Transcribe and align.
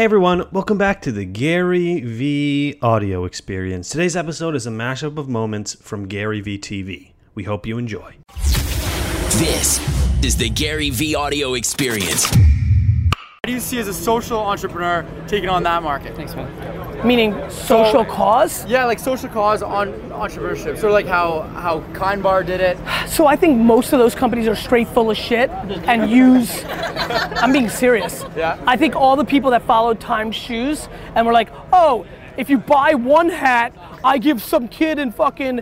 Hey 0.00 0.04
everyone, 0.04 0.46
welcome 0.50 0.78
back 0.78 1.02
to 1.02 1.12
the 1.12 1.26
GaryVee 1.26 2.82
audio 2.82 3.26
experience. 3.26 3.90
Today's 3.90 4.16
episode 4.16 4.54
is 4.54 4.66
a 4.66 4.70
mashup 4.70 5.18
of 5.18 5.28
moments 5.28 5.74
from 5.74 6.08
GaryVee 6.08 6.58
TV. 6.58 7.12
We 7.34 7.44
hope 7.44 7.66
you 7.66 7.76
enjoy. 7.76 8.14
This 9.36 9.78
is 10.24 10.38
the 10.38 10.48
GaryVee 10.48 11.14
audio 11.14 11.52
experience. 11.52 12.24
How 12.24 12.38
do 13.44 13.52
you 13.52 13.60
see 13.60 13.78
as 13.78 13.88
a 13.88 13.92
social 13.92 14.38
entrepreneur 14.38 15.04
taking 15.28 15.50
on 15.50 15.64
that 15.64 15.82
market? 15.82 16.16
Thanks, 16.16 16.34
man. 16.34 16.79
Meaning 17.04 17.34
social 17.50 18.04
cause? 18.04 18.66
Yeah, 18.66 18.84
like 18.84 18.98
social 18.98 19.28
cause 19.28 19.62
on 19.62 19.92
entrepreneurship. 20.10 20.78
Sort 20.78 20.84
of 20.84 20.92
like 20.92 21.06
how 21.06 21.42
how 21.42 21.80
Kind 21.92 22.22
Bar 22.22 22.44
did 22.44 22.60
it. 22.60 22.76
So 23.08 23.26
I 23.26 23.36
think 23.36 23.58
most 23.58 23.92
of 23.92 23.98
those 23.98 24.14
companies 24.14 24.46
are 24.48 24.56
straight 24.56 24.88
full 24.88 25.10
of 25.10 25.16
shit 25.16 25.50
and 25.50 26.10
use. 26.10 26.64
I'm 26.66 27.52
being 27.52 27.68
serious. 27.68 28.24
Yeah. 28.36 28.62
I 28.66 28.76
think 28.76 28.94
all 28.94 29.16
the 29.16 29.24
people 29.24 29.50
that 29.52 29.62
followed 29.62 30.00
Tom's 30.00 30.36
Shoes 30.36 30.88
and 31.14 31.26
were 31.26 31.32
like, 31.32 31.48
oh, 31.72 32.06
if 32.36 32.48
you 32.50 32.58
buy 32.58 32.94
one 32.94 33.28
hat, 33.28 33.72
I 34.04 34.18
give 34.18 34.42
some 34.42 34.68
kid 34.68 34.98
in 34.98 35.12
fucking 35.12 35.60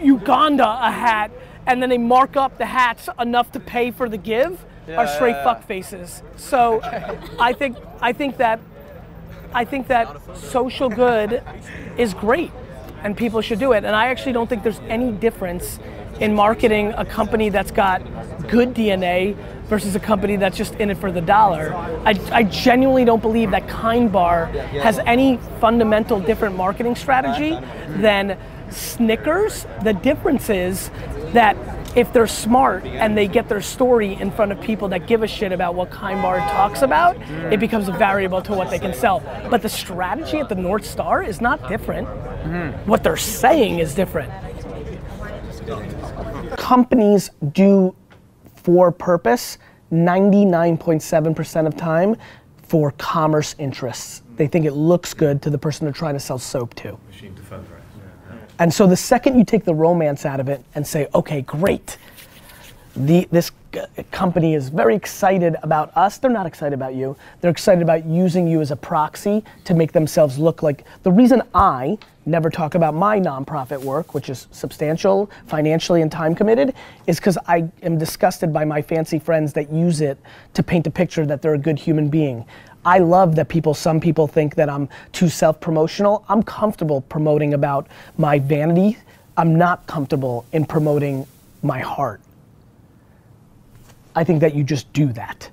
Uganda 0.00 0.64
a 0.64 0.90
hat, 0.90 1.30
and 1.66 1.82
then 1.82 1.90
they 1.90 1.98
mark 1.98 2.36
up 2.36 2.58
the 2.58 2.66
hats 2.66 3.08
enough 3.18 3.50
to 3.52 3.60
pay 3.60 3.90
for 3.90 4.08
the 4.08 4.18
give, 4.18 4.64
are 4.88 5.06
straight 5.06 5.30
yeah, 5.30 5.36
yeah. 5.38 5.44
fuck 5.44 5.66
faces. 5.66 6.22
So 6.36 6.80
I 7.40 7.52
think 7.52 7.76
I 8.00 8.12
think 8.12 8.36
that 8.36 8.60
I 9.52 9.64
think 9.64 9.88
that 9.88 10.16
social 10.36 10.88
good 10.88 11.42
is 11.96 12.14
great 12.14 12.50
and 13.02 13.16
people 13.16 13.40
should 13.40 13.58
do 13.58 13.72
it. 13.72 13.84
And 13.84 13.94
I 13.94 14.08
actually 14.08 14.32
don't 14.32 14.48
think 14.48 14.62
there's 14.62 14.80
any 14.88 15.12
difference 15.12 15.78
in 16.20 16.34
marketing 16.34 16.92
a 16.96 17.04
company 17.04 17.50
that's 17.50 17.70
got 17.70 18.02
good 18.48 18.74
DNA 18.74 19.36
versus 19.66 19.94
a 19.94 20.00
company 20.00 20.36
that's 20.36 20.56
just 20.56 20.74
in 20.76 20.90
it 20.90 20.96
for 20.96 21.12
the 21.12 21.20
dollar. 21.20 21.74
I, 22.04 22.18
I 22.32 22.42
genuinely 22.44 23.04
don't 23.04 23.20
believe 23.20 23.50
that 23.50 23.68
Kind 23.68 24.12
Bar 24.12 24.46
has 24.46 24.98
any 25.00 25.38
fundamental 25.60 26.20
different 26.20 26.56
marketing 26.56 26.96
strategy 26.96 27.58
than 28.00 28.38
Snickers. 28.70 29.66
The 29.82 29.92
difference 29.92 30.48
is 30.48 30.90
that 31.32 31.56
if 31.96 32.12
they're 32.12 32.26
smart 32.26 32.84
and 32.84 33.16
they 33.16 33.26
get 33.26 33.48
their 33.48 33.62
story 33.62 34.14
in 34.14 34.30
front 34.30 34.52
of 34.52 34.60
people 34.60 34.88
that 34.88 35.06
give 35.06 35.22
a 35.22 35.26
shit 35.26 35.50
about 35.50 35.74
what 35.74 35.90
Kind 35.90 36.20
Bar 36.20 36.38
talks 36.38 36.82
about, 36.82 37.16
it 37.52 37.58
becomes 37.58 37.88
a 37.88 37.92
variable 37.92 38.42
to 38.42 38.52
what 38.52 38.70
they 38.70 38.78
can 38.78 38.92
sell. 38.92 39.20
But 39.50 39.62
the 39.62 39.68
strategy 39.68 40.38
at 40.38 40.48
the 40.50 40.54
North 40.54 40.84
Star 40.84 41.22
is 41.22 41.40
not 41.40 41.68
different. 41.68 42.06
What 42.86 43.02
they're 43.02 43.16
saying 43.16 43.78
is 43.78 43.94
different. 43.94 44.30
Companies 46.56 47.30
do 47.52 47.94
for 48.54 48.92
purpose 48.92 49.58
99.7% 49.90 51.66
of 51.66 51.76
time 51.76 52.16
for 52.62 52.90
commerce 52.92 53.54
interests. 53.58 54.22
They 54.36 54.46
think 54.48 54.66
it 54.66 54.72
looks 54.72 55.14
good 55.14 55.40
to 55.42 55.50
the 55.50 55.58
person 55.58 55.86
they're 55.86 55.94
trying 55.94 56.14
to 56.14 56.20
sell 56.20 56.38
soap 56.38 56.74
to. 56.74 56.98
And 58.58 58.72
so 58.72 58.86
the 58.86 58.96
second 58.96 59.38
you 59.38 59.44
take 59.44 59.64
the 59.64 59.74
romance 59.74 60.24
out 60.24 60.40
of 60.40 60.48
it 60.48 60.64
and 60.74 60.86
say, 60.86 61.08
okay, 61.14 61.42
great, 61.42 61.98
the, 62.94 63.28
this 63.30 63.52
g- 63.72 63.80
company 64.10 64.54
is 64.54 64.70
very 64.70 64.96
excited 64.96 65.56
about 65.62 65.94
us. 65.96 66.16
They're 66.16 66.30
not 66.30 66.46
excited 66.46 66.72
about 66.72 66.94
you. 66.94 67.16
They're 67.40 67.50
excited 67.50 67.82
about 67.82 68.06
using 68.06 68.48
you 68.48 68.62
as 68.62 68.70
a 68.70 68.76
proxy 68.76 69.44
to 69.64 69.74
make 69.74 69.92
themselves 69.92 70.38
look 70.38 70.62
like. 70.62 70.84
The 71.02 71.12
reason 71.12 71.42
I 71.54 71.98
never 72.24 72.48
talk 72.48 72.74
about 72.74 72.94
my 72.94 73.20
nonprofit 73.20 73.82
work, 73.82 74.14
which 74.14 74.30
is 74.30 74.48
substantial 74.50 75.30
financially 75.46 76.00
and 76.00 76.10
time 76.10 76.34
committed, 76.34 76.74
is 77.06 77.18
because 77.20 77.36
I 77.46 77.68
am 77.82 77.98
disgusted 77.98 78.52
by 78.52 78.64
my 78.64 78.80
fancy 78.80 79.18
friends 79.18 79.52
that 79.52 79.70
use 79.70 80.00
it 80.00 80.18
to 80.54 80.62
paint 80.62 80.86
a 80.86 80.90
picture 80.90 81.26
that 81.26 81.42
they're 81.42 81.54
a 81.54 81.58
good 81.58 81.78
human 81.78 82.08
being. 82.08 82.46
I 82.86 83.00
love 83.00 83.34
that 83.34 83.48
people, 83.48 83.74
some 83.74 83.98
people 83.98 84.28
think 84.28 84.54
that 84.54 84.70
I'm 84.70 84.88
too 85.10 85.28
self 85.28 85.60
promotional. 85.60 86.24
I'm 86.28 86.42
comfortable 86.44 87.00
promoting 87.00 87.52
about 87.52 87.88
my 88.16 88.38
vanity. 88.38 88.96
I'm 89.36 89.56
not 89.56 89.86
comfortable 89.88 90.46
in 90.52 90.64
promoting 90.64 91.26
my 91.62 91.80
heart. 91.80 92.20
I 94.14 94.22
think 94.22 94.40
that 94.40 94.54
you 94.54 94.62
just 94.62 94.90
do 94.92 95.12
that. 95.14 95.50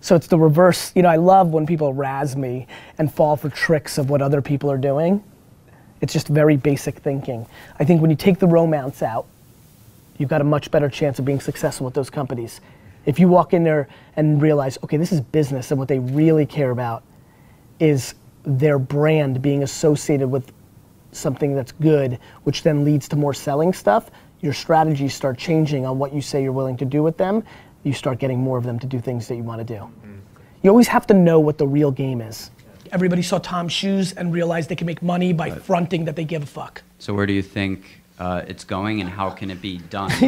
So 0.00 0.16
it's 0.16 0.26
the 0.26 0.38
reverse. 0.38 0.92
You 0.96 1.02
know, 1.02 1.08
I 1.08 1.16
love 1.16 1.50
when 1.50 1.64
people 1.64 1.94
razz 1.94 2.34
me 2.36 2.66
and 2.98 3.12
fall 3.12 3.36
for 3.36 3.48
tricks 3.48 3.96
of 3.96 4.10
what 4.10 4.20
other 4.20 4.42
people 4.42 4.70
are 4.70 4.76
doing. 4.76 5.22
It's 6.00 6.12
just 6.12 6.26
very 6.26 6.56
basic 6.56 6.98
thinking. 6.98 7.46
I 7.78 7.84
think 7.84 8.02
when 8.02 8.10
you 8.10 8.16
take 8.16 8.40
the 8.40 8.48
romance 8.48 9.00
out, 9.00 9.26
you've 10.18 10.28
got 10.28 10.40
a 10.40 10.44
much 10.44 10.70
better 10.72 10.88
chance 10.88 11.20
of 11.20 11.24
being 11.24 11.40
successful 11.40 11.84
with 11.84 11.94
those 11.94 12.10
companies. 12.10 12.60
If 13.06 13.18
you 13.18 13.28
walk 13.28 13.52
in 13.52 13.64
there 13.64 13.88
and 14.16 14.40
realize, 14.40 14.78
okay, 14.82 14.96
this 14.96 15.12
is 15.12 15.20
business 15.20 15.70
and 15.70 15.78
what 15.78 15.88
they 15.88 15.98
really 15.98 16.46
care 16.46 16.70
about 16.70 17.02
is 17.80 18.14
their 18.44 18.78
brand 18.78 19.42
being 19.42 19.62
associated 19.62 20.28
with 20.28 20.52
something 21.12 21.54
that's 21.54 21.72
good, 21.72 22.18
which 22.44 22.62
then 22.62 22.84
leads 22.84 23.08
to 23.08 23.16
more 23.16 23.34
selling 23.34 23.72
stuff, 23.72 24.10
your 24.40 24.52
strategies 24.52 25.14
start 25.14 25.38
changing 25.38 25.86
on 25.86 25.98
what 25.98 26.12
you 26.12 26.20
say 26.20 26.42
you're 26.42 26.52
willing 26.52 26.76
to 26.76 26.84
do 26.84 27.02
with 27.02 27.16
them. 27.16 27.42
You 27.82 27.92
start 27.92 28.18
getting 28.18 28.38
more 28.38 28.58
of 28.58 28.64
them 28.64 28.78
to 28.78 28.86
do 28.86 29.00
things 29.00 29.28
that 29.28 29.36
you 29.36 29.42
want 29.42 29.66
to 29.66 29.74
do. 29.78 29.88
You 30.62 30.70
always 30.70 30.88
have 30.88 31.06
to 31.08 31.14
know 31.14 31.40
what 31.40 31.58
the 31.58 31.66
real 31.66 31.90
game 31.90 32.20
is. 32.20 32.50
Everybody 32.92 33.22
saw 33.22 33.38
Tom's 33.38 33.72
shoes 33.72 34.12
and 34.12 34.32
realized 34.32 34.68
they 34.68 34.76
can 34.76 34.86
make 34.86 35.02
money 35.02 35.32
by 35.32 35.50
fronting 35.50 36.04
that 36.06 36.16
they 36.16 36.24
give 36.24 36.42
a 36.42 36.46
fuck. 36.46 36.82
So 36.98 37.12
where 37.12 37.26
do 37.26 37.32
you 37.32 37.42
think 37.42 38.02
uh, 38.18 38.42
it's 38.46 38.64
going, 38.64 39.00
and 39.00 39.10
how 39.10 39.30
can 39.30 39.50
it 39.50 39.60
be 39.60 39.78
done? 39.78 40.10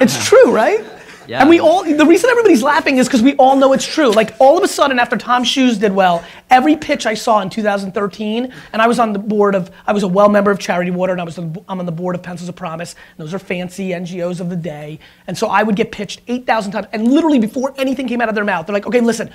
It's 0.00 0.28
true, 0.28 0.52
right? 0.52 0.84
Yeah. 1.28 1.40
And 1.42 1.50
we 1.50 1.60
all, 1.60 1.84
the 1.84 2.06
reason 2.06 2.30
everybody's 2.30 2.62
laughing 2.62 2.96
is 2.96 3.06
because 3.06 3.20
we 3.22 3.34
all 3.36 3.54
know 3.56 3.74
it's 3.74 3.86
true. 3.86 4.10
Like 4.10 4.34
all 4.38 4.56
of 4.56 4.64
a 4.64 4.68
sudden, 4.68 4.98
after 4.98 5.16
Tom 5.18 5.44
Shoes 5.44 5.76
did 5.76 5.92
well, 5.94 6.24
every 6.48 6.74
pitch 6.74 7.04
I 7.04 7.12
saw 7.12 7.40
in 7.42 7.50
2013, 7.50 8.52
and 8.72 8.82
I 8.82 8.86
was 8.86 8.98
on 8.98 9.12
the 9.12 9.18
board 9.18 9.54
of, 9.54 9.70
I 9.86 9.92
was 9.92 10.02
a 10.04 10.08
well 10.08 10.30
member 10.30 10.50
of 10.50 10.58
Charity 10.58 10.90
Water, 10.90 11.12
and 11.12 11.20
I 11.20 11.24
was, 11.24 11.38
on- 11.38 11.54
I'm 11.68 11.80
on 11.80 11.84
the 11.86 11.92
board 11.92 12.14
of 12.14 12.22
Pencils 12.22 12.48
of 12.48 12.56
Promise. 12.56 12.94
And 13.16 13.26
those 13.26 13.34
are 13.34 13.38
fancy 13.38 13.90
NGOs 13.90 14.40
of 14.40 14.48
the 14.48 14.56
day. 14.56 14.98
And 15.26 15.36
so 15.36 15.48
I 15.48 15.62
would 15.62 15.76
get 15.76 15.92
pitched 15.92 16.22
8,000 16.28 16.72
times, 16.72 16.86
and 16.92 17.06
literally 17.12 17.38
before 17.38 17.74
anything 17.76 18.08
came 18.08 18.22
out 18.22 18.30
of 18.30 18.34
their 18.34 18.44
mouth, 18.44 18.66
they're 18.66 18.72
like, 18.74 18.86
okay, 18.86 19.00
listen, 19.02 19.30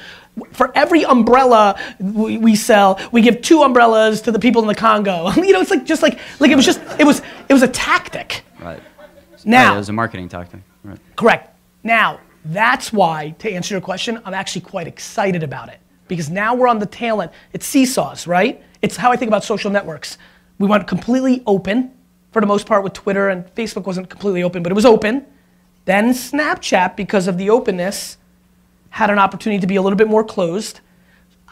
for 0.52 0.72
every 0.76 1.06
umbrella 1.06 1.80
we, 2.00 2.40
we 2.40 2.56
sell, 2.56 3.00
we 3.12 3.22
give 3.22 3.42
two 3.44 3.62
umbrellas 3.62 4.22
to 4.24 4.32
the 4.32 4.40
people 4.40 4.64
in 4.64 4.68
the 4.68 4.74
Congo. 4.76 5.30
you 5.36 5.52
know, 5.52 5.62
it's 5.62 5.70
like 5.70 5.86
just 5.86 6.02
like, 6.02 6.18
like 6.40 6.50
it 6.50 6.56
was 6.56 6.66
just, 6.66 6.82
it 7.00 7.04
was, 7.06 7.22
it 7.50 7.54
was 7.54 7.62
a 7.62 7.68
tactic. 7.68 8.44
right. 8.60 8.82
Now, 9.46 9.70
Right, 9.70 9.76
it 9.76 9.80
was 9.80 9.90
a 9.90 9.94
marketing 9.94 10.30
tactic. 10.30 10.62
Right. 10.84 10.98
Correct. 11.18 11.53
Now, 11.84 12.20
that's 12.46 12.92
why, 12.92 13.36
to 13.40 13.52
answer 13.52 13.74
your 13.74 13.82
question, 13.82 14.22
I'm 14.26 14.34
actually 14.34 14.62
quite 14.62 14.88
excited 14.88 15.44
about 15.44 15.70
it. 15.70 15.80
Because 16.08 16.30
now 16.30 16.54
we're 16.56 16.68
on 16.68 16.80
the 16.80 16.86
tail 16.86 17.22
end. 17.22 17.32
It's 17.54 17.66
seesaws, 17.66 18.28
right? 18.28 18.64
It's 18.82 18.98
how 18.98 19.12
I 19.12 19.16
think 19.16 19.30
about 19.30 19.44
social 19.44 19.72
networks. 19.72 20.18
We 20.60 20.68
went 20.68 20.88
completely 20.88 21.42
open, 21.48 21.92
for 22.32 22.42
the 22.42 22.48
most 22.48 22.66
part, 22.66 22.84
with 22.84 22.94
Twitter, 22.94 23.30
and 23.30 23.46
Facebook 23.56 23.86
wasn't 23.86 24.10
completely 24.10 24.44
open, 24.44 24.64
but 24.64 24.72
it 24.72 24.76
was 24.76 24.86
open. 24.86 25.26
Then 25.86 26.14
Snapchat, 26.14 26.96
because 26.96 27.28
of 27.28 27.38
the 27.38 27.50
openness, 27.50 28.18
had 28.90 29.10
an 29.10 29.20
opportunity 29.20 29.60
to 29.60 29.68
be 29.68 29.76
a 29.76 29.82
little 29.82 29.98
bit 29.98 30.08
more 30.08 30.24
closed. 30.24 30.82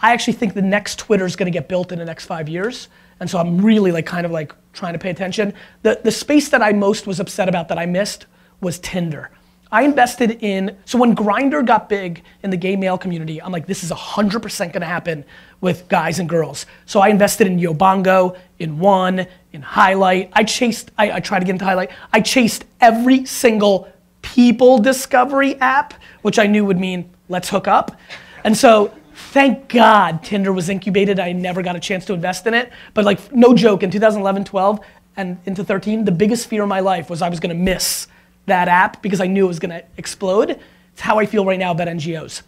I 0.01 0.13
actually 0.13 0.33
think 0.33 0.53
the 0.53 0.61
next 0.61 0.99
Twitter 0.99 1.25
is 1.25 1.35
going 1.35 1.51
to 1.51 1.57
get 1.57 1.67
built 1.67 1.91
in 1.91 1.99
the 1.99 2.05
next 2.05 2.25
five 2.25 2.49
years, 2.49 2.87
and 3.19 3.29
so 3.29 3.37
I'm 3.37 3.63
really 3.63 3.91
like 3.91 4.05
kind 4.05 4.25
of 4.25 4.31
like 4.31 4.53
trying 4.73 4.93
to 4.93 4.99
pay 4.99 5.09
attention. 5.09 5.53
The 5.83 5.99
the 6.03 6.11
space 6.11 6.49
that 6.49 6.61
I 6.61 6.71
most 6.71 7.07
was 7.07 7.19
upset 7.19 7.47
about 7.47 7.67
that 7.69 7.77
I 7.77 7.85
missed 7.85 8.25
was 8.61 8.79
Tinder. 8.79 9.31
I 9.71 9.83
invested 9.83 10.43
in 10.43 10.77
so 10.85 10.97
when 10.97 11.15
Grindr 11.15 11.65
got 11.65 11.87
big 11.87 12.23
in 12.43 12.49
the 12.49 12.57
gay 12.57 12.75
male 12.75 12.97
community, 12.97 13.41
I'm 13.41 13.51
like, 13.51 13.67
this 13.67 13.83
is 13.83 13.91
hundred 13.91 14.41
percent 14.41 14.73
going 14.73 14.81
to 14.81 14.87
happen 14.87 15.23
with 15.61 15.87
guys 15.87 16.19
and 16.19 16.27
girls. 16.27 16.65
So 16.85 16.99
I 16.99 17.07
invested 17.07 17.47
in 17.47 17.57
Yobongo, 17.57 18.37
in 18.59 18.79
One, 18.79 19.25
in 19.53 19.61
Highlight. 19.61 20.29
I 20.33 20.43
chased. 20.43 20.91
I, 20.97 21.13
I 21.13 21.19
tried 21.21 21.39
to 21.39 21.45
get 21.45 21.53
into 21.53 21.65
Highlight. 21.65 21.91
I 22.11 22.19
chased 22.19 22.65
every 22.81 23.25
single 23.25 23.87
people 24.21 24.77
discovery 24.77 25.55
app, 25.61 25.93
which 26.21 26.37
I 26.37 26.47
knew 26.47 26.65
would 26.65 26.79
mean 26.79 27.09
let's 27.29 27.49
hook 27.49 27.67
up. 27.67 27.97
And 28.43 28.57
so 28.57 28.93
thank 29.13 29.69
God 29.69 30.23
Tinder 30.23 30.51
was 30.51 30.67
incubated. 30.67 31.19
I 31.19 31.31
never 31.31 31.61
got 31.61 31.75
a 31.75 31.79
chance 31.79 32.05
to 32.05 32.13
invest 32.13 32.45
in 32.45 32.53
it. 32.53 32.71
But 32.93 33.05
like 33.05 33.33
no 33.33 33.53
joke, 33.53 33.83
in 33.83 33.91
2011, 33.91 34.43
12, 34.43 34.79
and 35.15 35.37
into 35.45 35.63
13, 35.63 36.03
the 36.03 36.11
biggest 36.11 36.47
fear 36.47 36.63
of 36.63 36.69
my 36.69 36.81
life 36.81 37.09
was 37.09 37.21
I 37.21 37.29
was 37.29 37.39
gonna 37.39 37.53
miss 37.53 38.07
that 38.45 38.67
app 38.67 39.01
because 39.01 39.21
I 39.21 39.27
knew 39.27 39.45
it 39.45 39.47
was 39.47 39.59
gonna 39.59 39.83
explode. 39.97 40.59
It's 40.93 41.01
how 41.01 41.19
I 41.19 41.25
feel 41.25 41.45
right 41.45 41.59
now 41.59 41.71
about 41.71 41.87
NGOs 41.87 42.41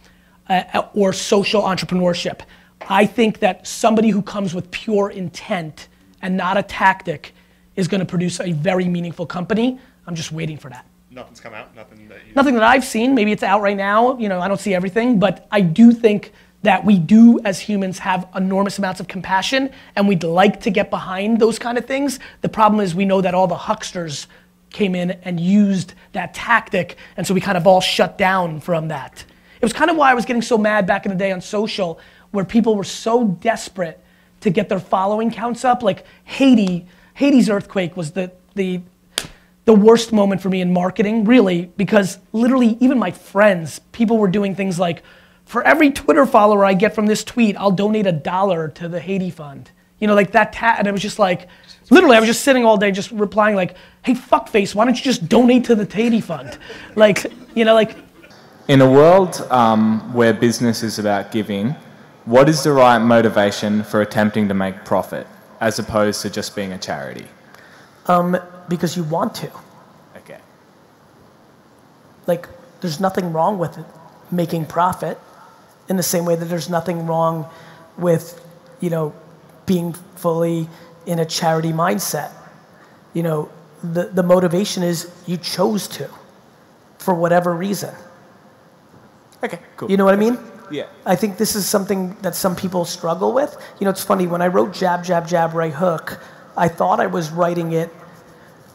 uh, 0.48 0.82
or 0.94 1.12
social 1.12 1.62
entrepreneurship. 1.62 2.40
I 2.88 3.06
think 3.06 3.38
that 3.40 3.66
somebody 3.66 4.10
who 4.10 4.22
comes 4.22 4.54
with 4.54 4.70
pure 4.70 5.10
intent 5.10 5.88
and 6.20 6.36
not 6.36 6.56
a 6.56 6.62
tactic 6.62 7.34
is 7.76 7.88
gonna 7.88 8.04
produce 8.04 8.40
a 8.40 8.52
very 8.52 8.86
meaningful 8.86 9.26
company. 9.26 9.78
I'm 10.06 10.14
just 10.14 10.32
waiting 10.32 10.58
for 10.58 10.68
that. 10.70 10.86
Nothing's 11.10 11.40
come 11.40 11.54
out. 11.54 11.74
Nothing 11.76 12.08
that 12.08 12.18
you. 12.26 12.34
Nothing 12.34 12.54
that 12.54 12.64
I've 12.64 12.84
seen. 12.84 13.14
Maybe 13.14 13.30
it's 13.30 13.42
out 13.42 13.62
right 13.62 13.76
now. 13.76 14.18
You 14.18 14.28
know, 14.28 14.40
I 14.40 14.48
don't 14.48 14.60
see 14.60 14.74
everything, 14.74 15.18
but 15.20 15.46
I 15.50 15.60
do 15.60 15.92
think 15.92 16.32
that 16.64 16.84
we 16.84 16.98
do 16.98 17.38
as 17.44 17.60
humans 17.60 17.98
have 17.98 18.26
enormous 18.34 18.78
amounts 18.78 18.98
of 18.98 19.06
compassion 19.06 19.70
and 19.96 20.08
we'd 20.08 20.24
like 20.24 20.60
to 20.62 20.70
get 20.70 20.90
behind 20.90 21.38
those 21.38 21.58
kind 21.58 21.76
of 21.76 21.84
things. 21.84 22.18
The 22.40 22.48
problem 22.48 22.80
is 22.80 22.94
we 22.94 23.04
know 23.04 23.20
that 23.20 23.34
all 23.34 23.46
the 23.46 23.54
hucksters 23.54 24.26
came 24.74 24.94
in 24.94 25.12
and 25.22 25.40
used 25.40 25.94
that 26.12 26.34
tactic 26.34 26.98
and 27.16 27.26
so 27.26 27.32
we 27.32 27.40
kind 27.40 27.56
of 27.56 27.66
all 27.66 27.80
shut 27.80 28.18
down 28.18 28.60
from 28.60 28.88
that. 28.88 29.24
It 29.60 29.64
was 29.64 29.72
kind 29.72 29.90
of 29.90 29.96
why 29.96 30.10
I 30.10 30.14
was 30.14 30.26
getting 30.26 30.42
so 30.42 30.58
mad 30.58 30.86
back 30.86 31.06
in 31.06 31.12
the 31.12 31.16
day 31.16 31.32
on 31.32 31.40
social, 31.40 31.98
where 32.32 32.44
people 32.44 32.76
were 32.76 32.84
so 32.84 33.24
desperate 33.24 33.98
to 34.40 34.50
get 34.50 34.68
their 34.68 34.80
following 34.80 35.30
counts 35.30 35.64
up. 35.64 35.82
Like 35.82 36.04
Haiti, 36.24 36.86
Haiti's 37.14 37.48
earthquake 37.48 37.96
was 37.96 38.10
the 38.12 38.30
the 38.54 38.82
the 39.64 39.72
worst 39.72 40.12
moment 40.12 40.42
for 40.42 40.50
me 40.50 40.60
in 40.60 40.72
marketing, 40.72 41.24
really, 41.24 41.70
because 41.78 42.18
literally 42.32 42.76
even 42.80 42.98
my 42.98 43.10
friends, 43.10 43.80
people 43.92 44.18
were 44.18 44.28
doing 44.28 44.54
things 44.54 44.78
like, 44.78 45.02
for 45.46 45.62
every 45.62 45.90
Twitter 45.90 46.26
follower 46.26 46.64
I 46.64 46.74
get 46.74 46.94
from 46.94 47.06
this 47.06 47.24
tweet, 47.24 47.56
I'll 47.56 47.70
donate 47.70 48.06
a 48.06 48.12
dollar 48.12 48.68
to 48.68 48.88
the 48.88 49.00
Haiti 49.00 49.30
fund. 49.30 49.70
You 50.04 50.08
know, 50.08 50.14
like 50.14 50.32
that, 50.32 50.52
tat, 50.52 50.78
and 50.78 50.86
it 50.86 50.92
was 50.92 51.00
just 51.00 51.18
like, 51.18 51.48
literally, 51.88 52.14
I 52.14 52.20
was 52.20 52.28
just 52.28 52.44
sitting 52.44 52.62
all 52.66 52.76
day 52.76 52.90
just 52.90 53.10
replying 53.10 53.56
like, 53.56 53.74
hey, 54.02 54.12
fuckface, 54.12 54.74
why 54.74 54.84
don't 54.84 54.94
you 54.94 55.02
just 55.02 55.30
donate 55.30 55.64
to 55.64 55.74
the 55.74 55.86
Haiti 55.86 56.20
fund? 56.20 56.58
Like, 56.94 57.24
you 57.54 57.64
know, 57.64 57.72
like, 57.72 57.96
In 58.68 58.82
a 58.82 58.90
world 58.90 59.40
um, 59.48 60.12
where 60.12 60.34
business 60.34 60.82
is 60.82 60.98
about 60.98 61.32
giving, 61.32 61.70
what 62.26 62.50
is 62.50 62.62
the 62.62 62.72
right 62.72 62.98
motivation 62.98 63.82
for 63.82 64.02
attempting 64.02 64.46
to 64.48 64.52
make 64.52 64.84
profit 64.84 65.26
as 65.62 65.78
opposed 65.78 66.20
to 66.20 66.28
just 66.28 66.54
being 66.54 66.74
a 66.74 66.78
charity? 66.78 67.24
Um, 68.04 68.36
because 68.68 68.98
you 68.98 69.04
want 69.04 69.34
to. 69.36 69.50
Okay. 70.18 70.40
Like, 72.26 72.46
there's 72.82 73.00
nothing 73.00 73.32
wrong 73.32 73.58
with 73.58 73.78
it, 73.78 73.86
making 74.30 74.66
profit 74.66 75.18
in 75.88 75.96
the 75.96 76.02
same 76.02 76.26
way 76.26 76.36
that 76.36 76.44
there's 76.44 76.68
nothing 76.68 77.06
wrong 77.06 77.48
with, 77.96 78.38
you 78.82 78.90
know, 78.90 79.14
being 79.66 79.92
fully 80.16 80.68
in 81.06 81.18
a 81.18 81.24
charity 81.24 81.72
mindset. 81.72 82.32
You 83.12 83.22
know, 83.22 83.48
the, 83.82 84.04
the 84.04 84.22
motivation 84.22 84.82
is 84.82 85.10
you 85.26 85.36
chose 85.36 85.88
to 85.88 86.08
for 86.98 87.14
whatever 87.14 87.54
reason. 87.54 87.94
Okay, 89.42 89.60
cool. 89.76 89.90
You 89.90 89.96
know 89.96 90.04
what 90.04 90.14
I 90.14 90.16
mean? 90.16 90.38
Yeah. 90.70 90.86
I 91.04 91.16
think 91.16 91.36
this 91.36 91.54
is 91.54 91.66
something 91.66 92.16
that 92.22 92.34
some 92.34 92.56
people 92.56 92.84
struggle 92.84 93.32
with. 93.32 93.54
You 93.78 93.84
know, 93.84 93.90
it's 93.90 94.02
funny, 94.02 94.26
when 94.26 94.40
I 94.40 94.46
wrote 94.46 94.72
Jab, 94.72 95.04
Jab, 95.04 95.28
Jab, 95.28 95.52
Right 95.52 95.72
Hook, 95.72 96.18
I 96.56 96.68
thought 96.68 97.00
I 97.00 97.06
was 97.06 97.30
writing 97.30 97.72
it 97.72 97.90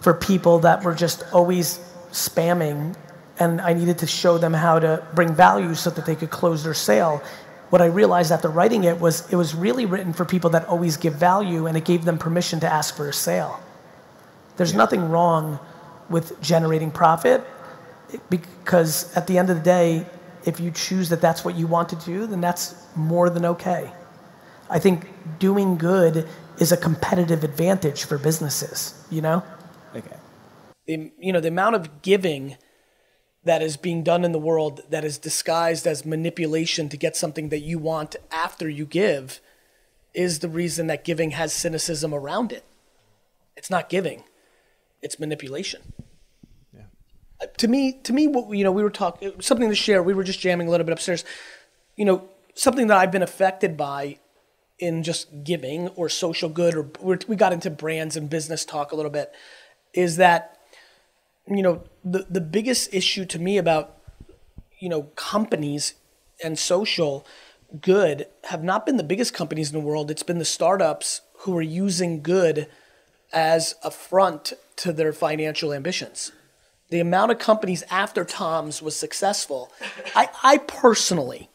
for 0.02 0.14
people 0.14 0.60
that 0.60 0.84
were 0.84 0.94
just 0.94 1.24
always 1.34 1.80
spamming, 2.12 2.96
and 3.40 3.60
I 3.62 3.74
needed 3.74 3.98
to 4.00 4.08
show 4.08 4.38
them 4.38 4.54
how 4.54 4.80
to 4.80 5.06
bring 5.16 5.34
value 5.34 5.74
so 5.74 5.90
that 5.90 6.06
they 6.06 6.16
could 6.16 6.30
close 6.30 6.64
their 6.64 6.74
sale. 6.74 7.22
What 7.70 7.82
I 7.82 7.86
realized 7.86 8.32
after 8.32 8.50
writing 8.50 8.84
it 8.84 9.00
was 9.00 9.32
it 9.32 9.36
was 9.36 9.54
really 9.54 9.86
written 9.86 10.14
for 10.14 10.26
people 10.26 10.50
that 10.52 10.66
always 10.66 10.98
give 10.98 11.14
value, 11.16 11.68
and 11.68 11.78
it 11.78 11.86
gave 11.86 12.06
them 12.06 12.18
permission 12.18 12.60
to 12.62 12.68
ask 12.68 12.96
for 12.96 13.08
a 13.08 13.14
sale. 13.14 13.60
There's 14.58 14.74
nothing 14.74 15.10
wrong 15.10 15.60
with 16.10 16.42
generating 16.42 16.92
profit 16.92 17.46
because 18.30 19.16
at 19.16 19.28
the 19.28 19.38
end 19.38 19.50
of 19.50 19.58
the 19.58 19.64
day, 19.64 20.06
if 20.46 20.60
you 20.60 20.72
choose 20.72 21.10
that 21.10 21.22
that's 21.22 21.46
what 21.46 21.56
you 21.56 21.68
want 21.68 21.90
to 21.90 21.96
do, 21.98 22.26
then 22.26 22.42
that's 22.42 22.76
more 22.96 23.30
than 23.30 23.46
okay. 23.46 23.92
I 24.70 24.80
think 24.80 25.10
doing 25.40 25.78
good 25.78 26.28
is 26.60 26.72
a 26.72 26.78
competitive 26.78 27.44
advantage 27.44 28.04
for 28.04 28.18
businesses, 28.18 28.94
you 29.10 29.22
know? 29.22 29.44
Okay. 29.96 30.16
The, 30.86 31.12
you 31.20 31.34
know, 31.34 31.40
the 31.40 31.48
amount 31.48 31.76
of 31.76 32.02
giving 32.02 32.58
that 33.44 33.62
is 33.62 33.78
being 33.78 34.04
done 34.04 34.26
in 34.26 34.32
the 34.32 34.40
world 34.40 34.82
that 34.90 35.06
is 35.06 35.18
disguised 35.18 35.88
as 35.88 36.06
manipulation 36.06 36.90
to 36.90 36.98
get 36.98 37.16
something 37.16 37.50
that 37.50 37.60
you 37.60 37.80
want 37.80 38.16
after 38.32 38.70
you 38.70 38.86
give 38.86 39.40
is 40.14 40.40
the 40.40 40.50
reason 40.50 40.88
that 40.88 41.06
giving 41.06 41.32
has 41.32 41.54
cynicism 41.54 42.14
around 42.14 42.52
it. 42.52 42.66
It's 43.56 43.70
not 43.70 43.90
giving, 43.90 44.24
it's 45.02 45.20
manipulation. 45.20 45.94
Uh, 47.42 47.48
To 47.58 47.68
me, 47.68 47.94
to 48.04 48.14
me, 48.14 48.28
what 48.28 48.56
you 48.56 48.64
know, 48.64 48.72
we 48.72 48.84
were 48.84 48.90
talking 48.90 49.34
something 49.42 49.70
to 49.70 49.76
share. 49.76 50.04
We 50.04 50.14
were 50.14 50.24
just 50.24 50.40
jamming 50.40 50.68
a 50.68 50.72
little 50.72 50.86
bit 50.86 50.94
upstairs. 50.94 51.24
You 51.96 52.06
know, 52.06 52.30
something 52.56 52.88
that 52.88 52.98
I've 52.98 53.12
been 53.12 53.24
affected 53.24 53.78
by 53.78 54.20
in 54.78 55.04
just 55.04 55.44
giving 55.44 55.90
or 55.90 56.10
social 56.10 56.50
good, 56.50 56.76
or 56.76 56.90
we're, 57.02 57.20
we 57.28 57.36
got 57.36 57.54
into 57.54 57.70
brands 57.70 58.16
and 58.16 58.30
business 58.30 58.66
talk 58.66 58.92
a 58.92 58.96
little 58.96 59.12
bit, 59.12 59.32
is 59.94 60.18
that 60.18 60.59
you 61.50 61.64
know 61.64 61.84
the 62.04 62.26
the 62.30 62.42
biggest 62.42 62.94
issue 62.94 63.26
to 63.26 63.40
me 63.40 63.58
about 63.58 63.98
you 64.80 64.90
know 64.90 65.04
companies 65.16 65.96
and 66.44 66.58
social 66.58 67.26
good 67.82 68.28
have 68.46 68.64
not 68.64 68.86
been 68.86 68.98
the 68.98 69.04
biggest 69.04 69.34
companies 69.34 69.72
in 69.72 69.80
the 69.80 69.86
world. 69.86 70.10
It's 70.10 70.24
been 70.24 70.40
the 70.40 70.46
startups 70.46 71.22
who 71.40 71.56
are 71.58 71.62
using 71.62 72.22
good 72.22 72.68
as 73.32 73.76
a 73.84 73.92
front 73.92 74.54
to 74.78 74.92
their 74.92 75.14
financial 75.14 75.74
ambitions. 75.74 76.32
The 76.90 77.00
amount 77.00 77.32
of 77.32 77.38
companies 77.38 77.84
after 77.92 78.26
Tom's 78.26 78.82
was 78.82 78.96
successful. 78.96 79.72
I, 80.16 80.30
I 80.44 80.58
personally, 80.58 81.50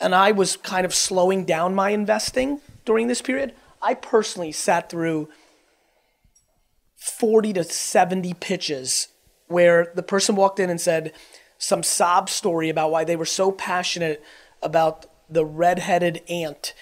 and 0.00 0.14
I 0.14 0.30
was 0.30 0.56
kind 0.56 0.86
of 0.86 0.94
slowing 0.94 1.44
down 1.44 1.74
my 1.74 1.90
investing 1.90 2.60
during 2.84 3.08
this 3.08 3.20
period. 3.20 3.52
I 3.82 3.94
personally 3.94 4.52
sat 4.52 4.88
through 4.88 5.28
40 6.94 7.54
to 7.54 7.64
70 7.64 8.34
pitches 8.34 9.08
where 9.48 9.92
the 9.94 10.02
person 10.02 10.36
walked 10.36 10.60
in 10.60 10.70
and 10.70 10.80
said 10.80 11.12
some 11.58 11.82
sob 11.82 12.28
story 12.28 12.68
about 12.68 12.90
why 12.90 13.04
they 13.04 13.16
were 13.16 13.24
so 13.24 13.50
passionate 13.50 14.22
about 14.62 15.06
the 15.28 15.44
red-headed 15.44 16.22
ant 16.28 16.74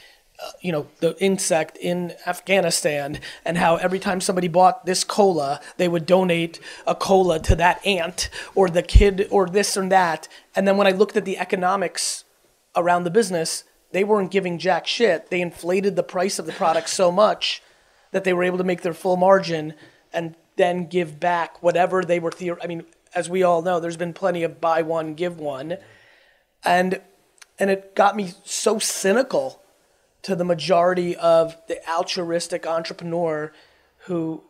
uh, 0.43 0.51
you 0.61 0.73
know 0.73 0.89
the 0.99 1.17
insect 1.23 1.77
in 1.77 2.13
Afghanistan 2.27 3.21
and 3.45 3.57
how 3.57 3.77
every 3.77 4.01
time 4.01 4.21
somebody 4.21 4.49
bought 4.49 4.85
this 4.85 5.05
cola 5.05 5.61
they 5.77 5.87
would 5.87 6.07
donate 6.07 6.59
a 6.89 6.95
cola 6.95 7.39
to 7.39 7.55
that 7.55 7.85
ant 7.87 8.29
or 8.55 8.69
the 8.69 8.83
kid 8.83 9.29
or 9.31 9.47
this 9.47 9.77
or 9.77 9.89
that. 9.89 10.27
And 10.57 10.67
then 10.67 10.77
when 10.77 10.89
I 10.89 10.91
looked 10.91 11.17
at 11.17 11.25
the 11.25 11.39
economics 11.39 12.25
around 12.75 13.05
the 13.05 13.11
business 13.11 13.63
they 13.93 14.03
weren't 14.03 14.33
giving 14.33 14.59
jack 14.59 14.89
shit. 14.89 15.31
They 15.31 15.41
inflated 15.41 15.95
the 15.95 16.03
price 16.03 16.41
of 16.41 16.47
the 16.47 16.53
product 16.53 16.89
so 16.89 17.13
much 17.13 17.63
that 18.11 18.25
they 18.25 18.33
were 18.33 18.43
able 18.43 18.59
to 18.59 18.65
make 18.65 18.83
their 18.83 18.93
full 18.93 19.17
margin 19.17 19.75
and 20.13 20.35
then 20.57 20.87
give 20.87 21.19
back 21.21 21.63
whatever 21.63 22.03
they 22.03 22.19
were 22.19 22.31
theor- 22.31 22.59
I 22.63 22.67
mean 22.67 22.85
as 23.15 23.31
we 23.31 23.43
all 23.43 23.63
know 23.63 23.81
there's 23.81 23.97
been 23.97 24.13
plenty 24.13 24.43
of 24.43 24.61
buy 24.61 24.83
one 24.83 25.15
give 25.15 25.39
one. 25.39 25.79
And 26.65 27.01
and 27.59 27.71
it 27.71 27.95
got 27.95 28.17
me 28.17 28.33
so 28.45 28.79
cynical 28.79 29.63
to 30.23 30.35
the 30.35 30.45
majority 30.45 31.15
of 31.17 31.57
the 31.69 31.79
altruistic 31.89 32.67
entrepreneur 32.67 33.53
who 34.07 34.43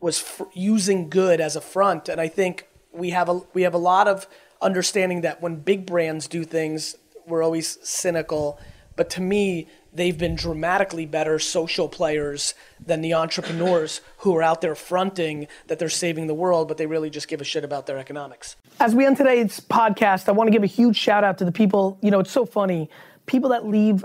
was 0.00 0.18
fr- 0.18 0.44
using 0.52 1.08
good 1.08 1.40
as 1.40 1.56
a 1.56 1.60
front. 1.60 2.08
And 2.08 2.20
i 2.20 2.28
think 2.28 2.68
we 2.92 3.10
have 3.10 3.28
a 3.28 3.40
we 3.54 3.62
have 3.62 3.74
a 3.74 3.78
lot 3.78 4.08
of 4.08 4.26
understanding 4.60 5.22
that 5.22 5.42
when 5.42 5.56
big 5.56 5.86
brands 5.86 6.28
do 6.28 6.44
things 6.44 6.96
we're 7.26 7.42
always 7.42 7.78
cynical 7.82 8.58
but 8.96 9.10
to 9.10 9.20
me 9.20 9.68
they've 9.94 10.18
been 10.18 10.34
dramatically 10.34 11.04
better 11.04 11.38
social 11.38 11.88
players 11.88 12.54
than 12.84 13.02
the 13.02 13.12
entrepreneurs 13.12 14.00
who 14.18 14.34
are 14.34 14.42
out 14.42 14.60
there 14.60 14.74
fronting 14.74 15.46
that 15.66 15.78
they're 15.78 15.88
saving 15.88 16.26
the 16.26 16.34
world 16.34 16.68
but 16.68 16.76
they 16.76 16.86
really 16.86 17.10
just 17.10 17.28
give 17.28 17.40
a 17.40 17.44
shit 17.44 17.64
about 17.64 17.86
their 17.86 17.98
economics 17.98 18.56
as 18.80 18.94
we 18.94 19.06
end 19.06 19.16
today's 19.16 19.60
podcast, 19.60 20.28
I 20.28 20.32
want 20.32 20.48
to 20.48 20.52
give 20.52 20.62
a 20.62 20.66
huge 20.66 20.96
shout 20.96 21.24
out 21.24 21.38
to 21.38 21.44
the 21.44 21.52
people. 21.52 21.98
You 22.02 22.10
know, 22.10 22.20
it's 22.20 22.32
so 22.32 22.44
funny. 22.44 22.90
People 23.26 23.50
that 23.50 23.66
leave 23.66 24.04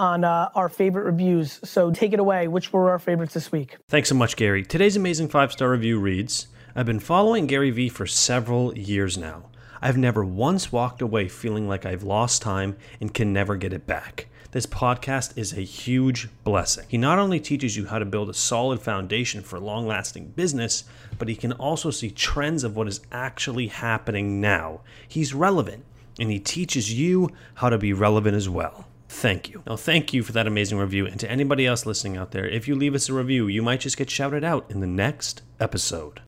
on 0.00 0.24
uh, 0.24 0.48
our 0.54 0.70
favorite 0.70 1.04
reviews. 1.04 1.60
So 1.62 1.90
take 1.90 2.12
it 2.12 2.18
away. 2.18 2.48
Which 2.48 2.72
were 2.72 2.90
our 2.90 2.98
favorites 2.98 3.34
this 3.34 3.52
week? 3.52 3.76
Thanks 3.88 4.08
so 4.08 4.14
much, 4.14 4.34
Gary. 4.34 4.64
Today's 4.64 4.96
amazing 4.96 5.28
five 5.28 5.52
star 5.52 5.70
review 5.70 6.00
reads 6.00 6.48
I've 6.74 6.86
been 6.86 7.00
following 7.00 7.46
Gary 7.46 7.70
Vee 7.70 7.90
for 7.90 8.06
several 8.06 8.76
years 8.76 9.18
now. 9.18 9.50
I've 9.82 9.98
never 9.98 10.24
once 10.24 10.72
walked 10.72 11.02
away 11.02 11.28
feeling 11.28 11.68
like 11.68 11.84
I've 11.84 12.02
lost 12.02 12.42
time 12.42 12.76
and 13.00 13.12
can 13.12 13.32
never 13.32 13.56
get 13.56 13.72
it 13.72 13.86
back. 13.86 14.26
This 14.52 14.66
podcast 14.66 15.36
is 15.38 15.52
a 15.52 15.60
huge 15.60 16.28
blessing. 16.44 16.84
He 16.88 16.98
not 16.98 17.18
only 17.18 17.38
teaches 17.38 17.76
you 17.76 17.86
how 17.86 17.98
to 17.98 18.04
build 18.04 18.28
a 18.30 18.34
solid 18.34 18.80
foundation 18.80 19.42
for 19.42 19.60
long 19.60 19.86
lasting 19.86 20.28
business, 20.30 20.84
but 21.18 21.28
he 21.28 21.36
can 21.36 21.52
also 21.52 21.90
see 21.90 22.10
trends 22.10 22.64
of 22.64 22.74
what 22.74 22.88
is 22.88 23.00
actually 23.12 23.68
happening 23.68 24.40
now. 24.40 24.80
He's 25.06 25.34
relevant, 25.34 25.84
and 26.18 26.30
he 26.30 26.40
teaches 26.40 26.92
you 26.92 27.28
how 27.54 27.68
to 27.68 27.78
be 27.78 27.92
relevant 27.92 28.34
as 28.34 28.48
well. 28.48 28.86
Thank 29.12 29.50
you. 29.50 29.62
Now, 29.66 29.76
thank 29.76 30.14
you 30.14 30.22
for 30.22 30.32
that 30.32 30.46
amazing 30.46 30.78
review. 30.78 31.04
And 31.06 31.18
to 31.20 31.30
anybody 31.30 31.66
else 31.66 31.84
listening 31.84 32.16
out 32.16 32.30
there, 32.30 32.48
if 32.48 32.68
you 32.68 32.76
leave 32.76 32.94
us 32.94 33.08
a 33.08 33.12
review, 33.12 33.48
you 33.48 33.60
might 33.60 33.80
just 33.80 33.96
get 33.96 34.08
shouted 34.08 34.44
out 34.44 34.70
in 34.70 34.80
the 34.80 34.86
next 34.86 35.42
episode. 35.58 36.18